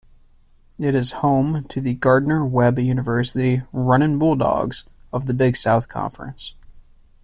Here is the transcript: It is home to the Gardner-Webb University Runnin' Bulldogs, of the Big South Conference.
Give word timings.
It 0.79 0.95
is 0.95 1.11
home 1.21 1.65
to 1.65 1.79
the 1.79 1.93
Gardner-Webb 1.93 2.79
University 2.79 3.61
Runnin' 3.71 4.17
Bulldogs, 4.17 4.85
of 5.13 5.27
the 5.27 5.33
Big 5.35 5.55
South 5.55 5.89
Conference. 5.89 6.55